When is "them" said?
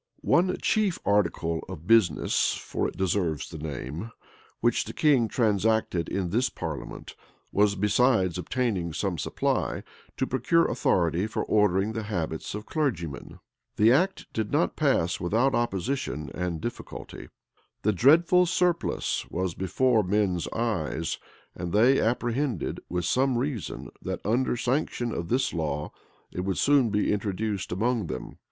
28.07-28.39